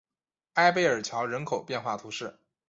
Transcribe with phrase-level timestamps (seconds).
[0.55, 2.35] 埃贝尔桥人口变化图示